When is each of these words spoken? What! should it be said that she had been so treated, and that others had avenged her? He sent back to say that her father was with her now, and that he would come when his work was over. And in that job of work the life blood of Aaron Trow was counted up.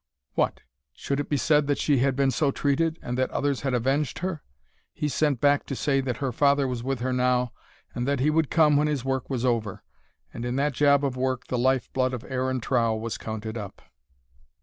What! 0.33 0.61
should 0.93 1.19
it 1.19 1.29
be 1.29 1.37
said 1.37 1.67
that 1.67 1.77
she 1.77 1.99
had 1.99 2.15
been 2.15 2.31
so 2.31 2.49
treated, 2.49 2.97
and 3.03 3.19
that 3.19 3.29
others 3.29 3.61
had 3.61 3.75
avenged 3.75 4.17
her? 4.17 4.41
He 4.95 5.07
sent 5.07 5.39
back 5.39 5.63
to 5.67 5.75
say 5.75 6.01
that 6.01 6.17
her 6.17 6.31
father 6.31 6.67
was 6.67 6.83
with 6.83 7.01
her 7.01 7.13
now, 7.13 7.53
and 7.93 8.07
that 8.07 8.19
he 8.19 8.31
would 8.31 8.49
come 8.49 8.77
when 8.77 8.87
his 8.87 9.05
work 9.05 9.29
was 9.29 9.45
over. 9.45 9.83
And 10.33 10.43
in 10.43 10.55
that 10.55 10.73
job 10.73 11.05
of 11.05 11.17
work 11.17 11.45
the 11.49 11.57
life 11.59 11.93
blood 11.93 12.15
of 12.15 12.25
Aaron 12.27 12.59
Trow 12.59 12.95
was 12.95 13.19
counted 13.19 13.59
up. 13.59 13.79